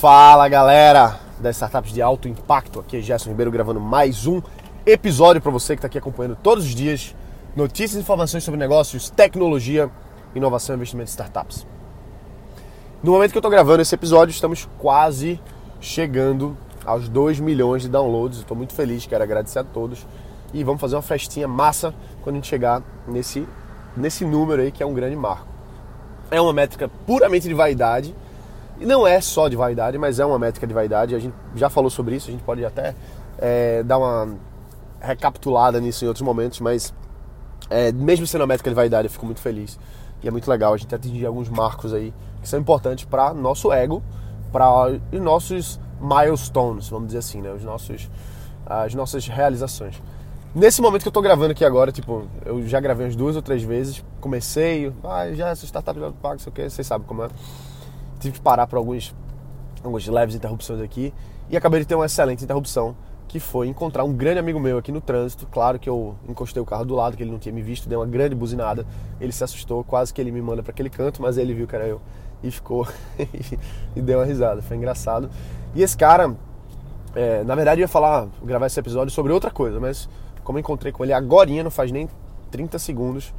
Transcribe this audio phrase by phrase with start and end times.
[0.00, 4.40] Fala galera das startups de alto impacto, aqui é Gerson Ribeiro gravando mais um
[4.86, 7.14] episódio para você que está aqui acompanhando todos os dias
[7.54, 9.90] notícias e informações sobre negócios, tecnologia,
[10.34, 11.66] inovação e investimento em startups.
[13.02, 15.38] No momento que eu estou gravando esse episódio, estamos quase
[15.82, 16.56] chegando
[16.86, 18.38] aos 2 milhões de downloads.
[18.38, 20.06] Estou muito feliz, quero agradecer a todos
[20.54, 23.46] e vamos fazer uma festinha massa quando a gente chegar nesse,
[23.94, 25.46] nesse número aí que é um grande marco.
[26.30, 28.14] É uma métrica puramente de vaidade
[28.80, 31.14] e não é só de vaidade, mas é uma métrica de vaidade.
[31.14, 32.94] A gente já falou sobre isso, a gente pode até
[33.38, 34.36] é, dar uma
[34.98, 36.94] recapitulada nisso em outros momentos, mas
[37.68, 39.78] é, mesmo sendo uma métrica de vaidade, eu fico muito feliz.
[40.22, 43.70] E é muito legal a gente atingir alguns marcos aí que são importantes para nosso
[43.70, 44.02] ego,
[44.50, 47.52] para os nossos milestones, vamos dizer assim, né?
[47.52, 48.10] Os nossos,
[48.64, 50.02] as nossas realizações.
[50.54, 53.42] Nesse momento que eu estou gravando aqui agora, tipo, eu já gravei umas duas ou
[53.42, 57.24] três vezes, comecei, ah, já essa startup já paga, sei o que, vocês sabem como
[57.24, 57.28] é
[58.20, 59.14] tive que parar por alguns,
[59.82, 61.12] algumas leves interrupções aqui
[61.48, 62.94] e acabei de ter uma excelente interrupção
[63.26, 65.46] que foi encontrar um grande amigo meu aqui no trânsito.
[65.46, 67.96] Claro que eu encostei o carro do lado, que ele não tinha me visto, dei
[67.96, 68.84] uma grande buzinada.
[69.20, 71.76] Ele se assustou, quase que ele me manda para aquele canto, mas ele viu que
[71.76, 72.00] era eu
[72.42, 72.88] e ficou
[73.94, 74.60] e deu uma risada.
[74.62, 75.30] Foi engraçado.
[75.76, 76.34] E esse cara,
[77.14, 80.08] é, na verdade, eu ia falar, gravar esse episódio sobre outra coisa, mas
[80.42, 82.08] como encontrei com ele agora, não faz nem
[82.50, 83.32] 30 segundos,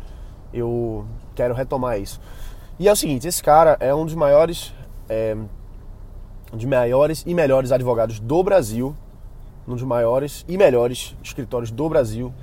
[0.53, 2.21] eu quero retomar isso.
[2.81, 4.73] E é o seguinte, esse cara é um dos maiores,
[5.07, 5.37] é,
[6.67, 8.97] maiores e melhores advogados do Brasil,
[9.67, 12.33] um dos maiores e melhores escritórios do Brasil,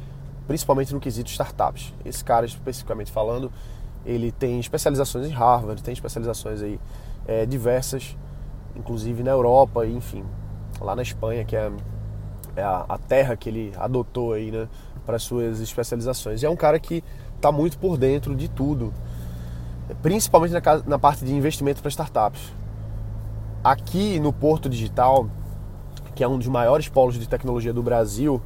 [0.47, 1.93] principalmente no quesito startups.
[2.05, 3.51] Esse cara, especificamente falando,
[4.07, 6.79] ele tem especializações em Harvard, tem especializações aí
[7.27, 8.17] é, diversas,
[8.77, 10.25] inclusive na Europa, enfim,
[10.81, 11.69] lá na Espanha, que é,
[12.55, 14.69] é a, a, terra que ele adotou aí, né,
[15.05, 16.45] para suas especializações.
[16.45, 17.03] E é um cara que
[17.35, 18.95] está muito por dentro de tudo
[20.03, 22.53] principalmente na, na parte de investimento para startups.
[23.63, 25.29] Aqui no Porto Digital,
[26.15, 28.41] que é um dos maiores polos de tecnologia do Brasil,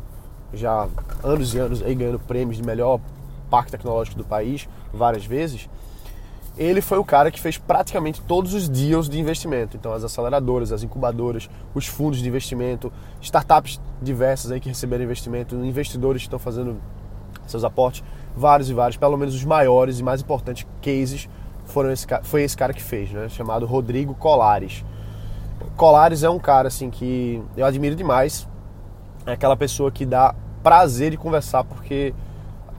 [0.52, 0.88] já
[1.22, 3.00] anos e anos aí ganhando prêmios de melhor
[3.50, 5.68] parque tecnológico do país várias vezes,
[6.56, 9.76] ele foi o cara que fez praticamente todos os deals de investimento.
[9.76, 15.54] Então, as aceleradoras, as incubadoras, os fundos de investimento, startups diversas aí que receberam investimento,
[15.56, 16.78] investidores que estão fazendo
[17.46, 18.04] seus aportes,
[18.36, 21.28] vários e vários, pelo menos os maiores e mais importantes cases
[21.72, 23.28] foram esse, foi esse cara que fez, né?
[23.28, 24.84] Chamado Rodrigo Colares.
[25.76, 28.46] Colares é um cara assim que eu admiro demais.
[29.26, 32.14] É aquela pessoa que dá prazer de conversar porque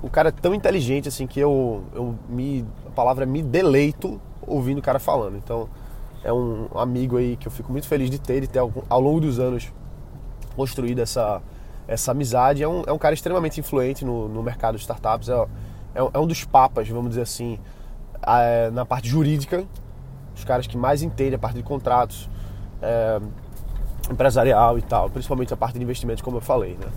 [0.02, 4.78] o cara é tão inteligente assim que eu, eu me a palavra me deleito ouvindo
[4.78, 5.38] o cara falando.
[5.38, 5.68] Então
[6.24, 9.20] é um amigo aí que eu fico muito feliz de ter e ter ao longo
[9.20, 9.74] dos anos
[10.56, 11.42] construído essa
[11.88, 12.64] essa amizade.
[12.64, 15.34] É um, é um cara extremamente influente no, no mercado de startups, é,
[15.96, 17.60] é, é um dos papas, vamos dizer assim,
[18.28, 19.66] é, na parte jurídica,
[20.36, 22.30] os caras que mais entendem a parte de contratos,
[22.82, 23.20] é,
[24.12, 26.78] empresarial e tal, principalmente a parte de investimentos, como eu falei.
[26.80, 26.88] Né?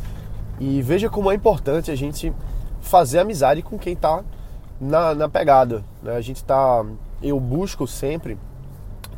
[0.58, 2.32] E veja como é importante a gente
[2.80, 4.22] fazer amizade com quem está
[4.80, 5.84] na, na pegada.
[6.02, 6.16] Né?
[6.16, 6.84] A gente está,
[7.22, 8.38] eu busco sempre,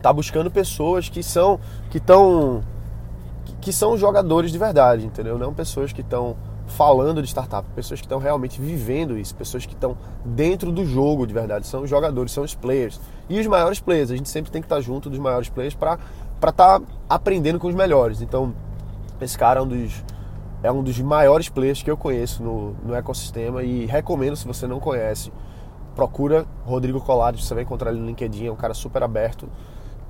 [0.02, 1.58] tá buscando pessoas que são,
[1.90, 2.62] que estão
[3.60, 5.36] que são jogadores de verdade, entendeu?
[5.36, 6.36] Não pessoas que estão
[6.68, 11.26] falando de startup, pessoas que estão realmente vivendo isso, pessoas que estão dentro do jogo
[11.26, 13.00] de verdade, são os jogadores, são os players.
[13.28, 15.98] E os maiores players, a gente sempre tem que estar junto dos maiores players para
[16.36, 18.20] estar tá aprendendo com os melhores.
[18.20, 18.54] Então,
[19.20, 20.04] esse cara é um dos,
[20.62, 24.66] é um dos maiores players que eu conheço no, no ecossistema e recomendo se você
[24.66, 25.32] não conhece,
[25.94, 29.48] procura Rodrigo Colares, você vai encontrar ele no LinkedIn, é um cara super aberto.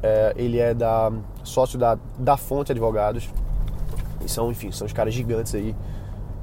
[0.03, 1.11] É, ele é da
[1.43, 3.29] sócio da, da Fonte Advogados.
[4.25, 5.75] E são, enfim, são os caras gigantes aí.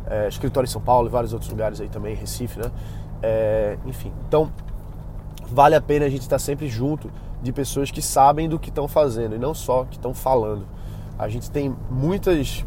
[0.07, 2.71] É, escritório em São Paulo e vários outros lugares aí também, Recife, né?
[3.21, 4.51] É, enfim, então
[5.49, 7.09] vale a pena a gente estar sempre junto
[7.41, 10.65] de pessoas que sabem do que estão fazendo e não só que estão falando.
[11.17, 12.65] A gente tem muitas,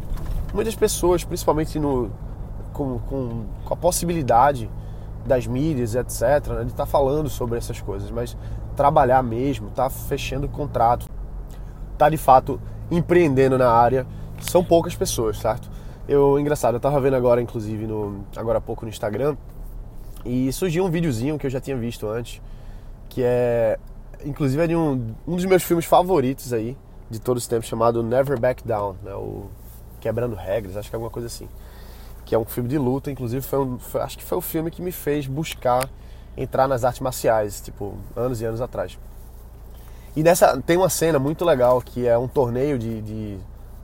[0.55, 2.11] muitas pessoas, principalmente no,
[2.73, 4.71] com, com, com a possibilidade
[5.27, 8.37] das mídias, etc., né, de estar falando sobre essas coisas, mas
[8.77, 11.09] trabalhar mesmo, tá fechando contrato,
[11.99, 12.61] tá de fato
[12.91, 14.07] empreendendo na área,
[14.41, 15.69] são poucas pessoas, certo?
[16.09, 19.37] Eu, engraçado, eu tava vendo agora, inclusive, no, agora há pouco no Instagram,
[20.25, 22.41] e surgiu um videozinho que eu já tinha visto antes,
[23.11, 23.79] que é,
[24.25, 26.75] inclusive, é de um, um dos meus filmes favoritos aí,
[27.11, 29.13] de todos os tempos, chamado Never Back Down, né?
[29.15, 29.51] O
[30.01, 31.47] Quebrando Regras, acho que é alguma coisa assim.
[32.25, 34.71] Que é um filme de luta, inclusive, foi, um, foi acho que foi o filme
[34.71, 35.89] que me fez buscar
[36.37, 38.99] entrar nas artes marciais, tipo, anos e anos atrás.
[40.17, 43.39] E nessa tem uma cena muito legal que é um torneio de, de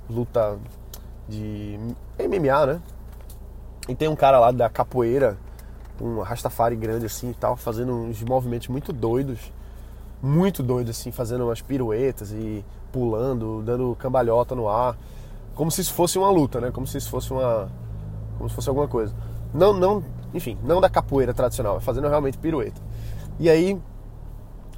[0.08, 0.58] luta
[1.28, 1.78] de
[2.18, 2.80] MMA, né?
[3.88, 5.36] E tem um cara lá da capoeira,
[6.00, 9.52] um Rastafari grande assim e tal, fazendo uns movimentos muito doidos,
[10.22, 14.96] muito doidos assim, fazendo umas piruetas e pulando, dando cambalhota no ar,
[15.54, 16.70] como se isso fosse uma luta, né?
[16.70, 17.68] Como se isso fosse uma
[18.38, 19.14] como se fosse alguma coisa.
[19.52, 20.02] Não, não,
[20.32, 22.80] enfim, não da capoeira tradicional, fazendo realmente pirueta.
[23.38, 23.80] E aí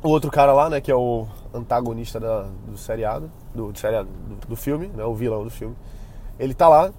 [0.03, 4.09] o outro cara lá, né, que é o antagonista da, do seriado, do, do seriado,
[4.29, 5.75] do, do, filme, né, o vilão do filme,
[6.39, 6.93] ele tá lá,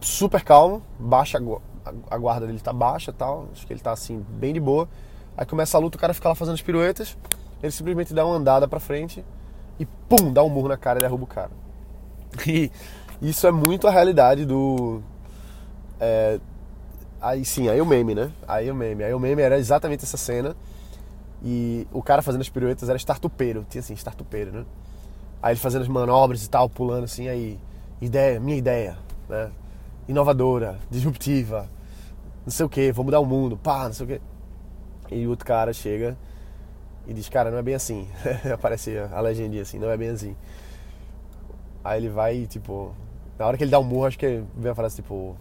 [0.00, 1.38] super calmo, baixa
[2.10, 4.88] a guarda dele tá baixa tal, acho que ele tá assim, bem de boa.
[5.36, 7.16] Aí começa a luta, o cara fica lá fazendo as piruetas,
[7.62, 9.24] ele simplesmente dá uma andada pra frente
[9.78, 11.50] e pum, dá um murro na cara e derruba o cara.
[12.46, 12.70] E
[13.22, 15.00] isso é muito a realidade do.
[16.00, 16.38] É,
[17.20, 18.30] aí sim, aí o meme, né?
[18.46, 19.04] Aí o meme.
[19.04, 20.54] Aí o meme era exatamente essa cena.
[21.42, 24.64] E o cara fazendo as piruetas era startupeiro, tinha assim, startupeiro, né?
[25.42, 27.58] Aí ele fazendo as manobras e tal, pulando assim, aí.
[28.00, 28.98] Ideia, minha ideia,
[29.28, 29.50] né?
[30.08, 31.68] Inovadora, disruptiva,
[32.44, 34.20] não sei o que, vou mudar o mundo, pá, não sei o que.
[35.10, 36.16] E o outro cara chega
[37.06, 38.08] e diz, cara, não é bem assim.
[38.52, 40.36] Aparece a legendinha assim, não é bem assim.
[41.82, 42.94] Aí ele vai, tipo,
[43.38, 45.36] na hora que ele dá um murro, acho que vem a frase, tipo,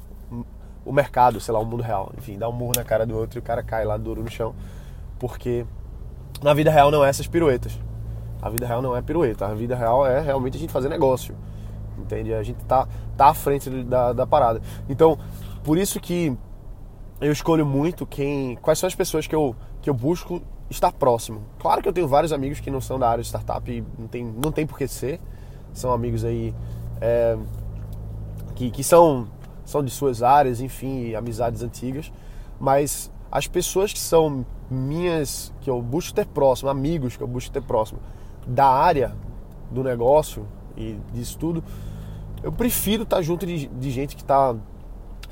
[0.86, 2.12] o mercado, sei lá, o mundo real.
[2.18, 4.30] Enfim, dá um murro na cara do outro e o cara cai lá duro no
[4.30, 4.54] chão.
[5.19, 5.66] Porque
[6.42, 7.80] na vida real não é essas piruetas.
[8.42, 9.45] A vida real não é pirueta.
[9.45, 11.36] A vida real é realmente a gente fazer negócio.
[11.98, 12.34] Entende?
[12.34, 14.62] A gente tá, tá à frente da, da parada.
[14.90, 15.18] Então,
[15.63, 16.36] por isso que
[17.22, 21.42] eu escolho muito quem, quais são as pessoas que eu, que eu busco estar próximo.
[21.60, 24.07] Claro que eu tenho vários amigos que não são da área de startup e não
[24.07, 25.19] tem, não tem por que ser.
[25.74, 26.54] São amigos aí
[27.00, 27.38] é,
[28.56, 29.28] que, que são,
[29.66, 32.12] são de suas áreas, enfim, amizades antigas.
[32.60, 37.51] Mas as pessoas que são minhas, que eu busco ter próximo, amigos que eu busco
[37.51, 38.00] ter próximo,
[38.45, 39.16] da área
[39.72, 40.45] do negócio
[40.77, 41.63] e disso tudo,
[42.41, 44.55] eu prefiro estar junto de, de gente que está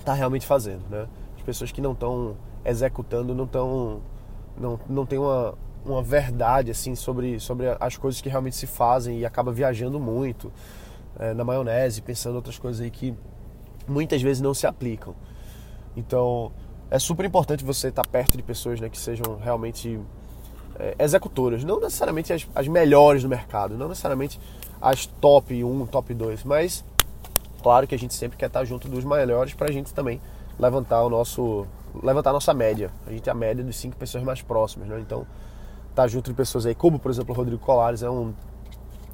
[0.03, 1.07] tá realmente fazendo, né?
[1.35, 4.01] As pessoas que não estão executando não estão
[4.57, 5.55] não, não tem uma,
[5.85, 10.51] uma verdade assim sobre, sobre as coisas que realmente se fazem e acaba viajando muito
[11.19, 13.13] é, na maionese, pensando outras coisas aí que
[13.87, 15.15] muitas vezes não se aplicam.
[15.95, 16.51] Então
[16.89, 19.99] é super importante você estar perto de pessoas né, que sejam realmente
[20.77, 24.39] é, executoras, não necessariamente as, as melhores do mercado, não necessariamente
[24.81, 26.83] as top 1, top 2, mas
[27.61, 30.19] claro que a gente sempre quer estar junto dos melhores para a gente também
[30.59, 31.67] levantar o nosso
[32.01, 32.89] levantar a nossa média.
[33.05, 34.99] A gente é a média dos cinco pessoas mais próximas, né?
[34.99, 35.25] Então,
[35.89, 38.33] estar tá junto de pessoas aí, como por exemplo o Rodrigo Colares, é um,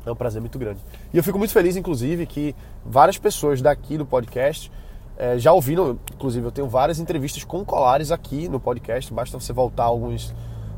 [0.06, 0.80] é um prazer muito grande.
[1.14, 2.56] E eu fico muito feliz, inclusive, que
[2.86, 4.72] várias pessoas daqui do podcast
[5.18, 9.52] é, já ouviram, inclusive eu tenho várias entrevistas com Colares aqui no podcast, basta você
[9.52, 10.34] voltar alguns,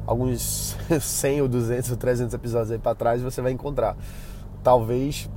[0.07, 3.97] alguns 100 ou 200 ou 300 episódios aí para trás e você vai encontrar.
[4.63, 5.29] Talvez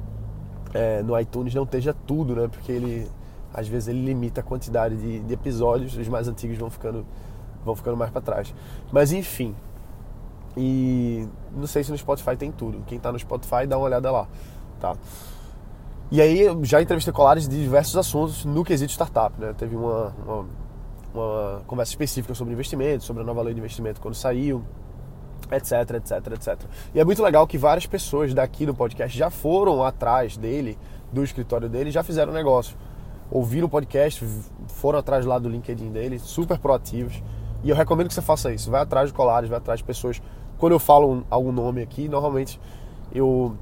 [0.75, 2.49] é, no iTunes não esteja tudo, né?
[2.49, 3.09] Porque ele
[3.55, 7.05] às vezes ele limita a quantidade de, de episódios, os mais antigos vão ficando,
[7.65, 8.55] vão ficando mais para trás.
[8.91, 9.55] Mas enfim,
[10.57, 12.83] e não sei se no Spotify tem tudo.
[12.87, 14.27] Quem está no Spotify, dá uma olhada lá,
[14.81, 14.97] tá?
[16.11, 19.55] E aí já entrevistei colares de diversos assuntos no quesito startup, né?
[19.57, 20.47] Teve uma, uma,
[21.15, 24.63] uma conversa específica sobre investimento, sobre a nova lei de investimento quando saiu,
[25.53, 26.59] etc, etc, etc.
[26.95, 30.79] E é muito legal que várias pessoas daqui do podcast já foram atrás dele,
[31.13, 32.77] do escritório dele, já fizeram negócio
[33.33, 34.23] ouviram o podcast,
[34.67, 37.23] foram atrás lá do LinkedIn dele, super proativos.
[37.65, 38.71] E eu recomendo que você faça isso.
[38.71, 40.21] Vai atrás de colares, vai atrás de pessoas.
[40.59, 42.61] Quando eu falo algum nome aqui, normalmente
[43.13, 43.57] eu,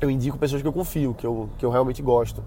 [0.00, 2.44] eu indico pessoas que eu confio, que eu, que eu realmente gosto.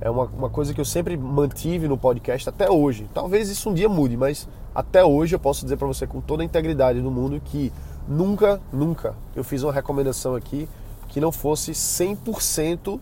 [0.00, 3.08] É uma, uma coisa que eu sempre mantive no podcast até hoje.
[3.14, 6.42] Talvez isso um dia mude, mas até hoje eu posso dizer para você com toda
[6.42, 7.72] a integridade do mundo que
[8.08, 10.68] nunca, nunca eu fiz uma recomendação aqui
[11.08, 13.00] que não fosse 100%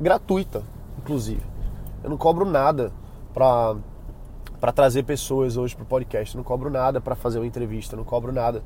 [0.00, 0.62] gratuita,
[0.98, 1.42] inclusive.
[2.02, 2.92] Eu não cobro nada
[3.32, 3.76] para
[4.60, 6.36] para trazer pessoas hoje para o podcast.
[6.36, 8.62] Não cobro nada para fazer uma entrevista, não cobro nada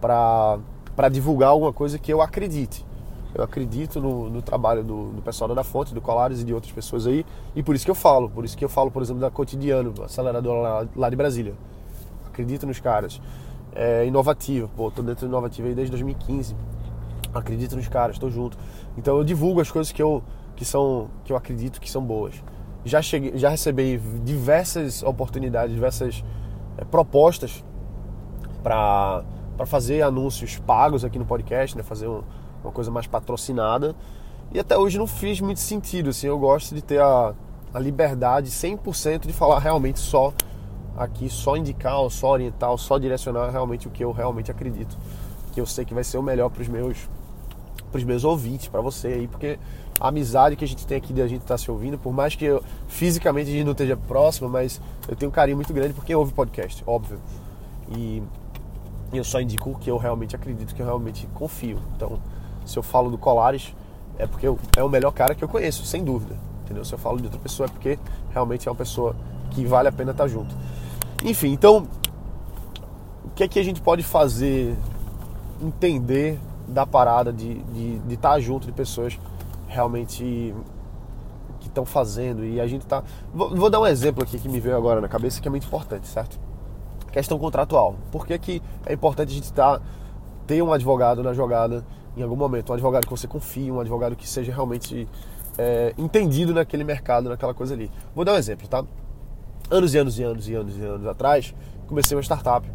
[0.00, 2.84] para divulgar alguma coisa que eu acredite.
[3.34, 6.72] Eu acredito no, no trabalho do, do, pessoal da Fonte, do Colares e de outras
[6.72, 7.24] pessoas aí,
[7.54, 8.30] e por isso que eu falo.
[8.30, 11.54] Por isso que eu falo, por exemplo, da Cotidiano, aceleradora lá, lá de Brasília.
[12.26, 13.20] Acredito nos caras.
[13.78, 16.56] É inovativo, pô, tô dentro do inovativo aí desde 2015.
[17.34, 18.56] Acredito nos caras, tô junto.
[18.96, 20.22] Então eu divulgo as coisas que eu,
[20.56, 22.42] que são, que eu acredito que são boas
[22.86, 26.24] já, cheguei, já recebi diversas oportunidades, diversas
[26.78, 27.64] é, propostas
[28.62, 29.24] para
[29.66, 31.82] fazer anúncios pagos aqui no podcast, né?
[31.82, 32.22] fazer um,
[32.62, 33.94] uma coisa mais patrocinada.
[34.52, 36.10] E até hoje não fiz muito sentido.
[36.10, 37.34] Assim, eu gosto de ter a,
[37.74, 40.32] a liberdade 100% de falar realmente só
[40.96, 44.96] aqui, só indicar, ou só orientar, ou só direcionar realmente o que eu realmente acredito.
[45.52, 47.08] Que eu sei que vai ser o melhor para os meus,
[48.04, 49.58] meus ouvintes, para você aí, porque
[49.98, 52.12] a amizade que a gente tem aqui de a gente estar tá se ouvindo, por
[52.12, 55.72] mais que eu, fisicamente a gente não esteja próximo, mas eu tenho um carinho muito
[55.72, 57.18] grande porque ouve podcast, óbvio.
[57.96, 58.22] E
[59.12, 61.78] eu só indico o que eu realmente acredito, que eu realmente confio.
[61.94, 62.18] Então,
[62.64, 63.74] se eu falo do Colares,
[64.18, 66.36] é porque é o melhor cara que eu conheço, sem dúvida.
[66.64, 66.84] Entendeu?
[66.84, 67.98] Se eu falo de outra pessoa é porque
[68.32, 69.14] realmente é uma pessoa
[69.50, 70.54] que vale a pena estar junto.
[71.26, 71.88] Enfim, então,
[73.24, 74.76] o que é que a gente pode fazer,
[75.60, 79.18] entender da parada de, de, de estar junto de pessoas
[79.66, 80.54] realmente
[81.58, 83.02] que estão fazendo e a gente está.
[83.34, 85.66] Vou, vou, dar um exemplo aqui que me veio agora na cabeça que é muito
[85.66, 86.38] importante, certo?
[87.10, 87.96] Questão contratual.
[88.12, 89.84] Por que, que é importante a gente estar tá,
[90.46, 91.84] ter um advogado na jogada
[92.16, 95.08] em algum momento, um advogado que você confie, um advogado que seja realmente
[95.58, 97.90] é, entendido naquele mercado, naquela coisa ali.
[98.14, 98.84] Vou dar um exemplo, tá?
[99.70, 101.54] Anos e anos e anos e anos e anos atrás,
[101.88, 102.70] comecei uma startup.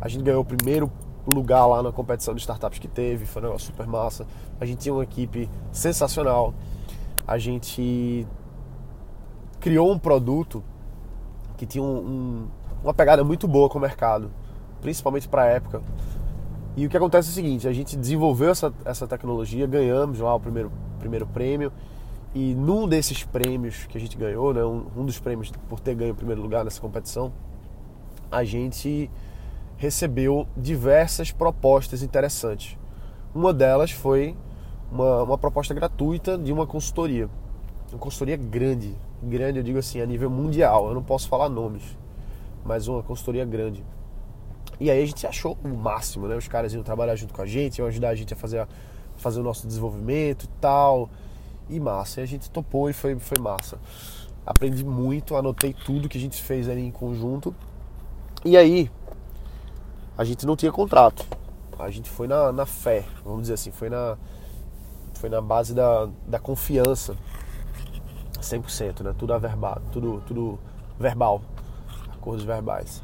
[0.00, 0.90] A gente ganhou o primeiro
[1.26, 4.26] lugar lá na competição de startups que teve, foi um negócio super massa.
[4.60, 6.54] A gente tinha uma equipe sensacional.
[7.26, 8.26] A gente
[9.60, 10.62] criou um produto
[11.56, 12.48] que tinha um, um,
[12.82, 14.30] uma pegada muito boa com o mercado,
[14.80, 15.82] principalmente para a época.
[16.76, 20.34] E o que acontece é o seguinte: a gente desenvolveu essa, essa tecnologia, ganhamos lá
[20.34, 21.72] o primeiro, primeiro prêmio.
[22.38, 25.92] E num desses prêmios que a gente ganhou, né, um, um dos prêmios por ter
[25.96, 27.32] ganho o primeiro lugar nessa competição,
[28.30, 29.10] a gente
[29.76, 32.78] recebeu diversas propostas interessantes.
[33.34, 34.36] Uma delas foi
[34.88, 37.28] uma, uma proposta gratuita de uma consultoria.
[37.90, 40.86] Uma consultoria grande, grande eu digo assim, a nível mundial.
[40.86, 41.98] Eu não posso falar nomes,
[42.64, 43.84] mas uma consultoria grande.
[44.78, 46.36] E aí a gente achou o máximo, né?
[46.36, 48.68] Os caras iam trabalhar junto com a gente, iam ajudar a gente a fazer, a,
[49.16, 51.10] fazer o nosso desenvolvimento e tal.
[51.68, 52.20] E massa.
[52.20, 53.78] E a gente topou e foi, foi massa.
[54.46, 57.54] Aprendi muito, anotei tudo que a gente fez ali em conjunto.
[58.44, 58.90] E aí,
[60.16, 61.24] a gente não tinha contrato.
[61.78, 64.16] A gente foi na, na fé, vamos dizer assim, foi na,
[65.14, 67.16] foi na base da, da confiança.
[68.40, 69.14] 100%, né?
[69.18, 70.58] Tudo averbado, tudo, tudo
[70.98, 71.42] verbal,
[72.12, 73.02] acordos verbais.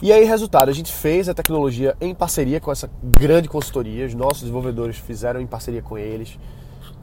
[0.00, 4.14] E aí, resultado, a gente fez a tecnologia em parceria com essa grande consultoria, os
[4.14, 6.38] nossos desenvolvedores fizeram em parceria com eles.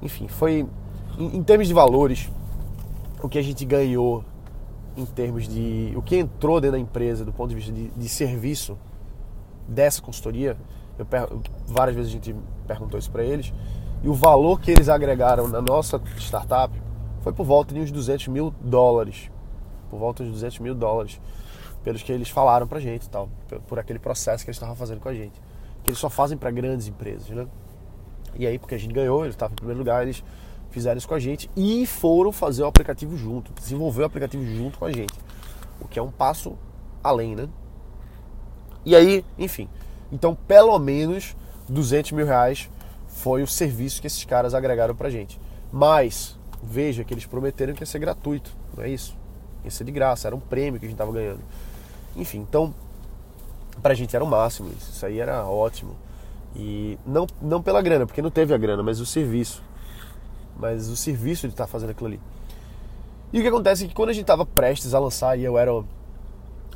[0.01, 0.67] Enfim, foi,
[1.17, 2.29] em, em termos de valores,
[3.21, 4.23] o que a gente ganhou
[4.97, 8.09] em termos de o que entrou dentro da empresa do ponto de vista de, de
[8.09, 8.77] serviço
[9.67, 10.55] dessa consultoria,
[10.97, 11.05] eu,
[11.67, 12.35] várias vezes a gente
[12.67, 13.53] perguntou isso para eles,
[14.03, 16.71] e o valor que eles agregaram na nossa startup
[17.21, 19.31] foi por volta de uns 200 mil dólares.
[19.89, 21.19] Por volta de 200 mil dólares.
[21.83, 23.27] Pelos que eles falaram pra gente tal.
[23.67, 25.41] Por aquele processo que eles estavam fazendo com a gente.
[25.83, 27.47] Que eles só fazem para grandes empresas, né?
[28.35, 30.23] E aí, porque a gente ganhou, eles estavam em primeiro lugar, eles
[30.69, 34.77] fizeram isso com a gente e foram fazer o aplicativo junto, desenvolver o aplicativo junto
[34.77, 35.13] com a gente,
[35.79, 36.57] o que é um passo
[37.01, 37.47] além, né?
[38.83, 39.69] E aí, enfim,
[40.11, 41.35] então pelo menos
[41.69, 42.69] 200 mil reais
[43.07, 45.39] foi o serviço que esses caras agregaram pra gente.
[45.71, 49.17] Mas, veja que eles prometeram que ia ser gratuito, não é isso?
[49.63, 51.41] Ia ser de graça, era um prêmio que a gente tava ganhando.
[52.15, 52.73] Enfim, então,
[53.81, 55.95] pra gente era o máximo isso, isso aí era ótimo.
[56.55, 59.61] E não, não pela grana, porque não teve a grana, mas o serviço
[60.57, 62.19] mas o serviço de estar tá fazendo aquilo ali.
[63.33, 65.57] E o que acontece é que quando a gente estava prestes a lançar, e eu
[65.57, 65.71] era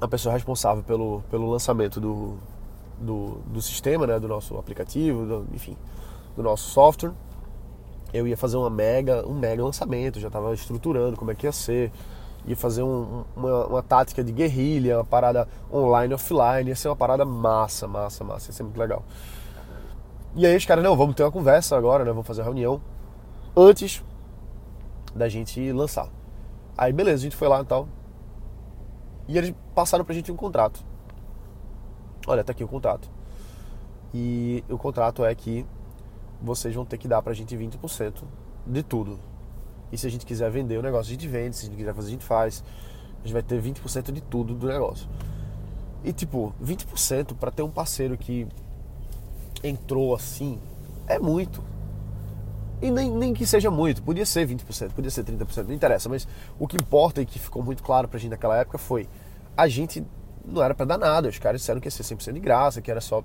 [0.02, 2.38] a pessoa responsável pelo, pelo lançamento do,
[3.00, 5.78] do, do sistema, né, do nosso aplicativo, do, enfim,
[6.36, 7.12] do nosso software,
[8.14, 11.52] eu ia fazer uma mega, um mega lançamento, já estava estruturando como é que ia
[11.52, 11.92] ser,
[12.46, 16.96] ia fazer um, uma, uma tática de guerrilha, uma parada online, offline, ia ser uma
[16.96, 19.04] parada massa, massa, massa, ia ser muito legal.
[20.36, 22.82] E aí os caras, não, vamos ter uma conversa agora, né, vamos fazer uma reunião
[23.56, 24.04] antes
[25.16, 26.08] da gente lançar.
[26.78, 27.88] Aí beleza, a gente foi lá e tal.
[29.28, 30.84] E eles passaram pra gente um contrato.
[32.28, 33.10] Olha, tá aqui o contrato.
[34.14, 35.66] E o contrato é que
[36.42, 38.24] vocês vão ter que dar pra gente 20%
[38.66, 39.20] de tudo.
[39.92, 41.56] E se a gente quiser vender o negócio, a gente vende.
[41.56, 42.64] Se a gente quiser fazer, a gente faz.
[43.24, 45.08] A gente vai ter 20% de tudo do negócio.
[46.04, 48.48] E tipo, 20% para ter um parceiro que
[49.64, 50.60] entrou assim
[51.08, 51.64] é muito.
[52.82, 56.26] E nem, nem que seja muito, podia ser 20%, podia ser 30%, não interessa, mas
[56.58, 59.08] o que importa e que ficou muito claro pra gente naquela época foi
[59.58, 60.06] a gente
[60.46, 62.90] não era para dar nada, os caras disseram que ia ser 100% de graça, que
[62.90, 63.22] era só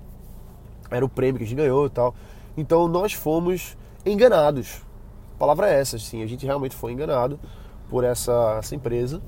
[0.91, 2.13] era o prêmio que a gente ganhou e tal.
[2.57, 4.81] Então nós fomos enganados.
[5.35, 7.39] A palavra é essa, assim, a gente realmente foi enganado
[7.89, 9.21] por essa, essa empresa.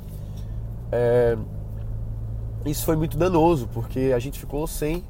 [0.91, 1.37] É,
[2.65, 5.03] isso foi muito danoso, porque a gente ficou sem,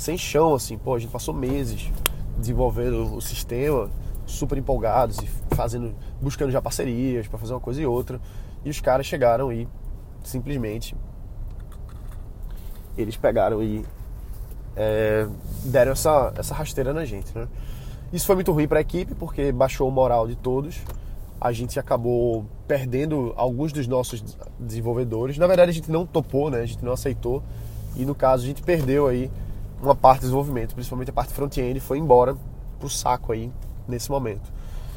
[0.00, 1.92] sem chão, assim, pô, a gente passou meses
[2.38, 3.90] desenvolvendo o sistema
[4.24, 8.18] super empolgados e fazendo, buscando já parcerias para fazer uma coisa e outra.
[8.64, 9.68] E os caras chegaram e
[10.24, 10.96] simplesmente
[12.96, 13.84] eles pegaram e
[14.74, 15.28] é,
[15.66, 17.46] deram essa, essa rasteira na gente, né?
[18.10, 20.80] Isso foi muito ruim para a equipe porque baixou o moral de todos.
[21.38, 24.24] A gente acabou perdendo alguns dos nossos
[24.58, 25.36] desenvolvedores.
[25.36, 26.60] Na verdade, a gente não topou, né?
[26.60, 27.42] A gente não aceitou.
[27.94, 29.30] E no caso, a gente perdeu aí
[29.82, 32.36] uma parte do desenvolvimento, principalmente a parte front-end, foi embora
[32.78, 33.50] pro saco aí
[33.88, 34.52] nesse momento.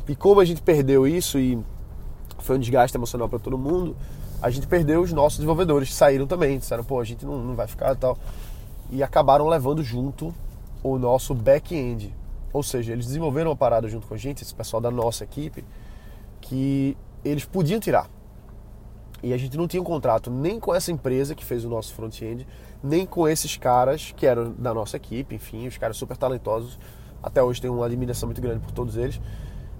[0.07, 1.57] E como a gente perdeu isso e
[2.39, 3.95] foi um desgaste emocional para todo mundo,
[4.41, 7.55] a gente perdeu os nossos desenvolvedores, que saíram também, disseram, pô, a gente não, não
[7.55, 8.17] vai ficar e tal.
[8.91, 10.33] E acabaram levando junto
[10.83, 12.13] o nosso back-end.
[12.51, 15.63] Ou seja, eles desenvolveram uma parada junto com a gente, esse pessoal da nossa equipe,
[16.41, 18.09] que eles podiam tirar.
[19.23, 21.93] E a gente não tinha um contrato nem com essa empresa que fez o nosso
[21.93, 22.45] front-end,
[22.83, 26.77] nem com esses caras que eram da nossa equipe, enfim, os caras super talentosos.
[27.23, 29.21] Até hoje tem uma admiração muito grande por todos eles.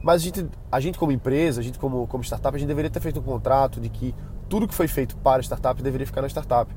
[0.02, 2.90] Mas a gente, a gente como empresa, a gente como, como startup, a gente deveria
[2.90, 4.16] ter feito um contrato de que
[4.48, 6.74] tudo que foi feito para a startup deveria ficar na startup.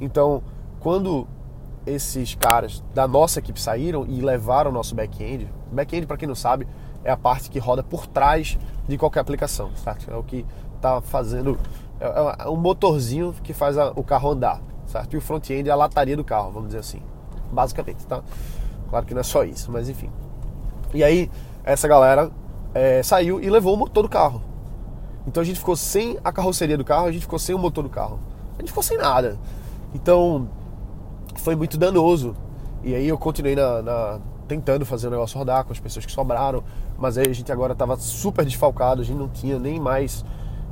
[0.00, 0.42] Então,
[0.80, 1.26] quando
[1.86, 6.34] esses caras da nossa equipe saíram e levaram o nosso back-end, back-end, para quem não
[6.34, 6.66] sabe,
[7.04, 8.58] é a parte que roda por trás
[8.88, 10.10] de qualquer aplicação, certo?
[10.10, 10.44] É o que
[10.76, 11.58] está fazendo,
[12.00, 15.14] é, é um motorzinho que faz o carro andar certo?
[15.14, 17.00] E o front-end é a lataria do carro, vamos dizer assim,
[17.52, 18.22] basicamente, tá?
[18.88, 20.10] Claro que não é só isso, mas enfim.
[20.94, 21.30] E aí,
[21.62, 22.30] essa galera
[22.74, 24.42] é, saiu e levou o motor do carro.
[25.26, 27.84] Então a gente ficou sem a carroceria do carro, a gente ficou sem o motor
[27.84, 28.18] do carro.
[28.56, 29.38] A gente ficou sem nada.
[29.94, 30.48] Então,
[31.36, 32.34] foi muito danoso.
[32.82, 36.12] E aí eu continuei na, na, tentando fazer o negócio rodar com as pessoas que
[36.12, 36.64] sobraram,
[36.96, 40.24] mas aí a gente agora estava super desfalcado, a gente não tinha nem mais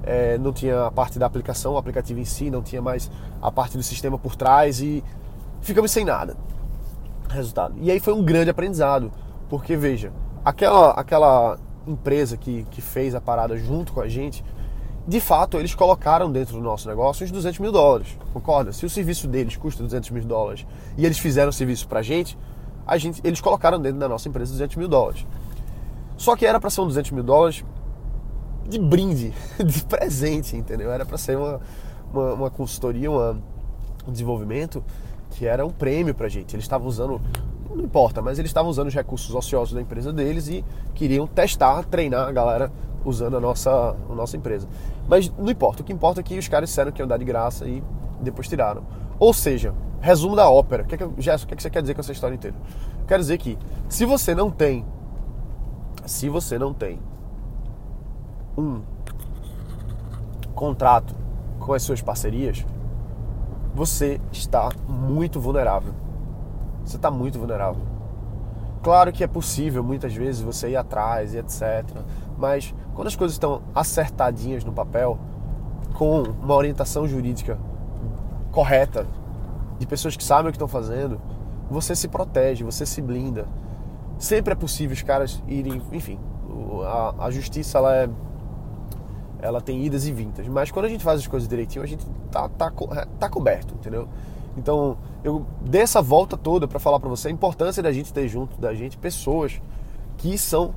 [0.02, 3.10] é, não tinha a parte da aplicação, o aplicativo em si, não tinha mais
[3.42, 5.02] a parte do sistema por trás e
[5.60, 6.36] ficamos sem nada.
[7.28, 7.74] Resultado.
[7.80, 9.10] E aí foi um grande aprendizado,
[9.48, 10.12] porque veja,
[10.44, 14.44] aquela, aquela empresa que, que fez a parada junto com a gente,
[15.06, 18.72] de fato eles colocaram dentro do nosso negócio uns 200 mil dólares, concorda?
[18.72, 22.38] Se o serviço deles custa 200 mil dólares e eles fizeram o serviço pra gente,
[22.86, 25.26] a gente eles colocaram dentro da nossa empresa 200 mil dólares.
[26.16, 27.64] Só que era para ser um 200 mil dólares
[28.66, 29.32] de brinde,
[29.64, 30.90] de presente, entendeu?
[30.92, 31.60] Era para ser uma,
[32.12, 33.38] uma, uma, consultoria, uma,
[34.06, 34.82] um desenvolvimento
[35.30, 36.54] que era um prêmio pra gente.
[36.54, 37.20] Eles estavam usando,
[37.74, 41.84] não importa, mas eles estavam usando os recursos ociosos da empresa deles e queriam testar,
[41.84, 42.72] treinar a galera
[43.04, 44.66] usando a nossa, a nossa empresa.
[45.08, 47.24] Mas não importa, o que importa é que os caras disseram que iam dar de
[47.24, 47.82] graça e
[48.20, 48.82] depois tiraram.
[49.18, 50.82] Ou seja, resumo da ópera.
[50.82, 52.34] O que é que, Gerson, o que, é que você quer dizer com essa história
[52.34, 52.56] inteira?
[53.06, 54.84] Quero dizer que se você não tem,
[56.04, 56.98] se você não tem
[58.56, 58.82] um
[60.54, 61.14] contrato
[61.58, 62.64] com as suas parcerias,
[63.74, 65.92] você está muito vulnerável.
[66.84, 67.82] Você está muito vulnerável.
[68.82, 71.84] Claro que é possível muitas vezes você ir atrás e etc.
[72.38, 75.18] Mas quando as coisas estão acertadinhas no papel,
[75.94, 77.58] com uma orientação jurídica
[78.52, 79.06] correta,
[79.78, 81.20] de pessoas que sabem o que estão fazendo,
[81.68, 83.46] você se protege, você se blinda.
[84.18, 86.18] Sempre é possível os caras irem, enfim,
[86.84, 88.08] a, a justiça ela é
[89.46, 90.46] ela tem idas e vindas.
[90.48, 93.74] Mas quando a gente faz as coisas direitinho, a gente tá, tá, é, tá coberto,
[93.74, 94.08] entendeu?
[94.56, 98.26] Então, eu dei essa volta toda para falar para você a importância da gente ter
[98.26, 99.60] junto da gente pessoas
[100.16, 100.74] que são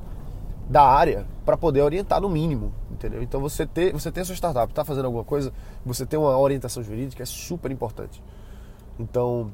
[0.68, 3.22] da área para poder orientar no mínimo, entendeu?
[3.22, 5.52] Então, você ter, você ter a sua startup, tá fazendo alguma coisa,
[5.84, 8.22] você ter uma orientação jurídica é super importante.
[8.98, 9.50] Então,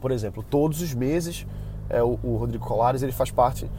[0.00, 1.46] por exemplo, todos os meses,
[1.90, 3.70] é, o, o Rodrigo Colares ele faz parte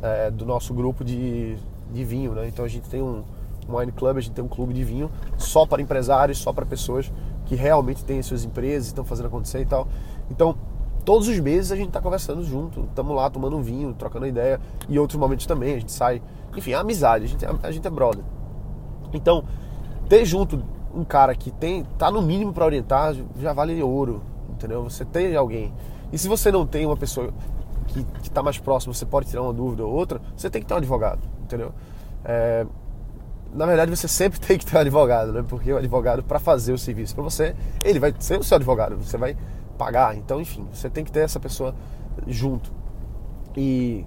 [0.00, 1.56] é, do nosso grupo de,
[1.92, 2.46] de vinho, né?
[2.48, 3.22] Então a gente tem um,
[3.68, 6.66] um wine club, a gente tem um clube de vinho só para empresários, só para
[6.66, 7.12] pessoas
[7.46, 9.86] que realmente têm suas empresas, estão fazendo acontecer e tal.
[10.30, 10.56] Então,
[11.04, 14.60] todos os meses a gente está conversando junto, estamos lá tomando um vinho, trocando ideia,
[14.88, 16.22] e outros momentos também, a gente sai.
[16.56, 18.24] Enfim, é amizade, a gente, é, a gente é brother.
[19.12, 19.44] Então,
[20.08, 20.62] ter junto
[20.94, 24.82] um cara que tem, tá no mínimo para orientar, já vale ouro, entendeu?
[24.84, 25.72] Você tem alguém.
[26.12, 27.30] E se você não tem uma pessoa
[27.88, 30.74] que, está mais próxima, você pode tirar uma dúvida ou outra, você tem que ter
[30.74, 31.72] um advogado, entendeu?
[32.24, 32.66] É,
[33.54, 35.44] na verdade você sempre tem que ter um advogado, né?
[35.46, 38.96] Porque o advogado para fazer o serviço para você, ele vai ser o seu advogado,
[38.96, 39.36] você vai
[39.78, 40.16] pagar.
[40.16, 41.74] Então, enfim, você tem que ter essa pessoa
[42.26, 42.72] junto.
[43.56, 44.04] E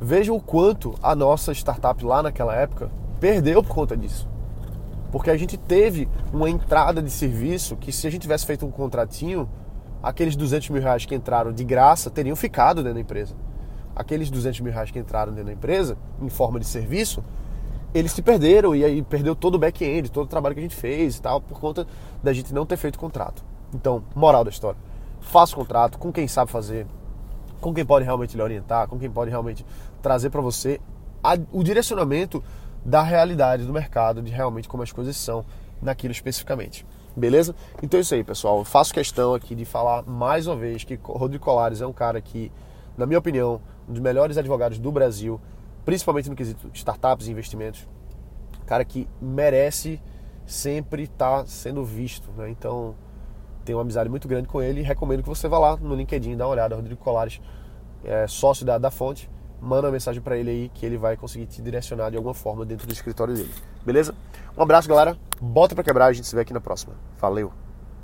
[0.00, 4.28] veja o quanto a nossa startup lá naquela época perdeu por conta disso.
[5.12, 8.70] Porque a gente teve uma entrada de serviço que se a gente tivesse feito um
[8.70, 9.48] contratinho,
[10.02, 13.36] aqueles 200 mil reais que entraram de graça teriam ficado dentro da empresa.
[13.94, 17.22] Aqueles 200 mil reais que entraram dentro da empresa, em forma de serviço,
[17.94, 20.74] eles se perderam e aí perdeu todo o back-end, todo o trabalho que a gente
[20.74, 21.86] fez e tal, por conta
[22.22, 23.44] da gente não ter feito contrato.
[23.72, 24.78] Então, moral da história:
[25.20, 26.86] faça contrato com quem sabe fazer,
[27.60, 29.64] com quem pode realmente lhe orientar, com quem pode realmente
[30.02, 30.80] trazer para você
[31.22, 32.42] a, o direcionamento
[32.84, 35.44] da realidade do mercado, de realmente como as coisas são
[35.80, 36.84] naquilo especificamente.
[37.16, 37.54] Beleza?
[37.80, 38.58] Então é isso aí, pessoal.
[38.58, 42.20] Eu faço questão aqui de falar mais uma vez que Rodrigo Colares é um cara
[42.20, 42.50] que,
[42.98, 45.40] na minha opinião, um dos melhores advogados do Brasil
[45.84, 47.88] principalmente no quesito startups e investimentos,
[48.66, 50.00] cara que merece
[50.46, 52.50] sempre estar tá sendo visto, né?
[52.50, 52.94] Então,
[53.64, 56.36] tenho uma amizade muito grande com ele e recomendo que você vá lá no LinkedIn,
[56.36, 57.40] dá uma olhada, Rodrigo Colares,
[58.04, 61.46] é sócio da, da Fonte, manda uma mensagem para ele aí que ele vai conseguir
[61.46, 63.52] te direcionar de alguma forma dentro do escritório dele.
[63.84, 64.14] Beleza?
[64.56, 65.16] Um abraço, galera.
[65.40, 66.94] Bota para quebrar, a gente se vê aqui na próxima.
[67.18, 67.63] Valeu.